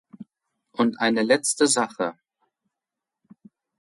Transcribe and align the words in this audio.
Und 0.71 0.99
eine 0.99 1.21
letzte 1.21 1.67
Sache. 1.67 2.15